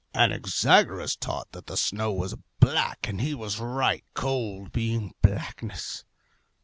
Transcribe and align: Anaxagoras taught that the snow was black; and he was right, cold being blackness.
Anaxagoras 0.15 1.15
taught 1.15 1.51
that 1.51 1.67
the 1.67 1.77
snow 1.77 2.11
was 2.11 2.33
black; 2.59 3.07
and 3.07 3.21
he 3.21 3.35
was 3.35 3.59
right, 3.59 4.03
cold 4.15 4.71
being 4.71 5.13
blackness. 5.21 6.05